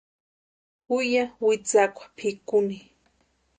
Ju 0.87 0.97
ya 1.13 1.23
witsakwa 1.45 2.05
pʼikuni. 2.17 2.77